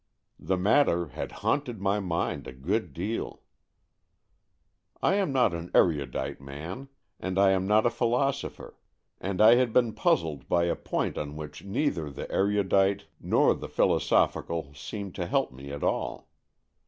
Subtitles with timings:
[0.39, 3.41] The matter had haunted my mind a good deal.
[4.99, 6.89] I am not an erudite man,
[7.19, 8.79] and I am not a philosopher,
[9.19, 13.69] and I had been puzzled by a point on which neither the erudite nor the
[13.69, 16.29] philosophical seemed to help me at all.